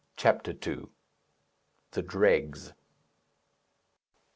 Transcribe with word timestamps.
CHAPTER 0.17 0.53
II. 0.65 0.85
THE 1.91 2.01
DREGS. 2.01 2.73